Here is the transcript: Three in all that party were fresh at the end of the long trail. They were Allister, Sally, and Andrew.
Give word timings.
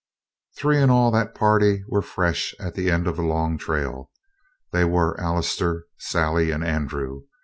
Three 0.57 0.79
in 0.81 0.89
all 0.89 1.11
that 1.11 1.35
party 1.35 1.83
were 1.87 2.01
fresh 2.01 2.55
at 2.59 2.73
the 2.73 2.89
end 2.89 3.05
of 3.05 3.17
the 3.17 3.21
long 3.21 3.59
trail. 3.59 4.09
They 4.71 4.83
were 4.83 5.15
Allister, 5.21 5.85
Sally, 5.99 6.49
and 6.49 6.63
Andrew. 6.65 7.19